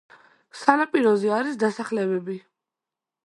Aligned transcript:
სანაპიროზე 0.61 1.33
არის 1.41 1.61
დასახლებები. 1.65 2.39